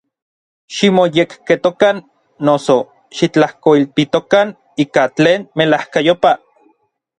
[0.73, 1.95] Ximoyekketokan,
[2.45, 2.77] noso,
[3.17, 4.47] xitlajkoilpitokan
[4.83, 6.37] ika tlen melajkayopaj.